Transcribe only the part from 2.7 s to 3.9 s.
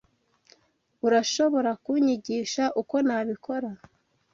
uko nabikora?